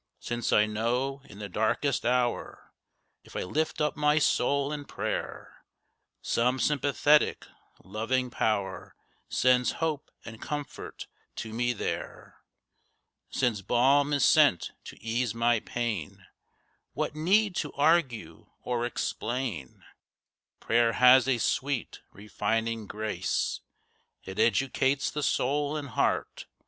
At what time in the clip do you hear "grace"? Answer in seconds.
22.87-23.59